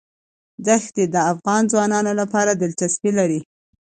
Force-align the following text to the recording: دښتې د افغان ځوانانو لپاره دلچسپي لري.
دښتې 0.67 1.03
د 1.13 1.15
افغان 1.31 1.61
ځوانانو 1.71 2.11
لپاره 2.21 2.51
دلچسپي 2.61 3.11
لري. 3.19 3.39